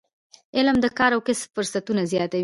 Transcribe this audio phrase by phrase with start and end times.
[0.57, 2.39] علم د کار او کسب فرصتونه زیاتوي.